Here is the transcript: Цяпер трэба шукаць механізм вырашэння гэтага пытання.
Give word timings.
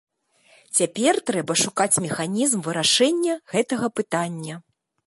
Цяпер 0.79 1.19
трэба 1.27 1.53
шукаць 1.65 2.01
механізм 2.07 2.59
вырашэння 2.69 3.39
гэтага 3.55 3.85
пытання. 4.01 4.55